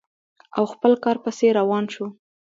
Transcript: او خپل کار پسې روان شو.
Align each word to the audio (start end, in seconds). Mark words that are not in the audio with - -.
او 0.57 0.63
خپل 0.73 0.91
کار 1.03 1.17
پسې 1.23 1.47
روان 1.59 1.85
شو. 1.93 2.05